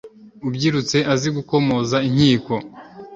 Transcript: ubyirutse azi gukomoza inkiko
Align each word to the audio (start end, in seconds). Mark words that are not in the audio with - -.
ubyirutse 0.47 0.97
azi 1.13 1.29
gukomoza 1.35 1.97
inkiko 2.09 2.53